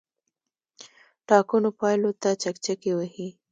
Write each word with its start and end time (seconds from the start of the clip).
ټاکنو 1.27 1.69
پایلو 1.79 2.11
ته 2.21 2.29
چکچکې 2.41 2.91
وهي. 2.97 3.27